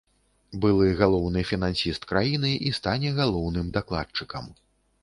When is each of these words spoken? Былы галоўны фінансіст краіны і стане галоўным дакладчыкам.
Былы 0.63 0.87
галоўны 1.01 1.43
фінансіст 1.51 2.09
краіны 2.13 2.51
і 2.71 2.75
стане 2.79 3.09
галоўным 3.21 3.73
дакладчыкам. 3.79 4.53